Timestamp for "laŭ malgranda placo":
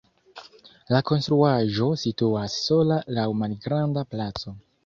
3.19-4.61